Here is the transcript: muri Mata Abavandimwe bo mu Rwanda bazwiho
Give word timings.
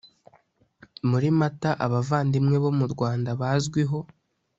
muri 1.09 1.27
Mata 1.39 1.71
Abavandimwe 1.85 2.55
bo 2.63 2.71
mu 2.79 2.85
Rwanda 2.93 3.29
bazwiho 3.39 3.99